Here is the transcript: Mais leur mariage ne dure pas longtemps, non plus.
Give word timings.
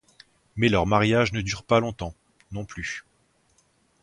Mais 0.55 0.67
leur 0.69 0.87
mariage 0.87 1.31
ne 1.31 1.41
dure 1.41 1.61
pas 1.61 1.79
longtemps, 1.79 2.15
non 2.51 2.65
plus. 2.65 3.05